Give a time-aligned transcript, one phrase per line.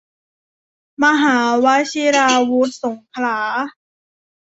[1.03, 3.37] มหาวชิราวุธสงขลา